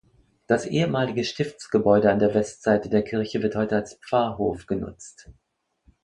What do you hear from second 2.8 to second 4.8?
der Kirche wird heute als Pfarrhof